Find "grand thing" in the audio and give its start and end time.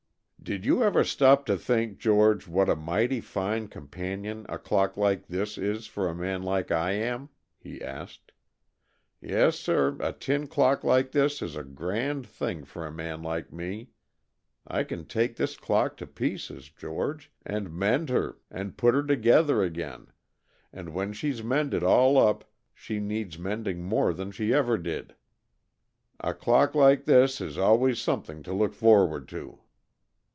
11.63-12.65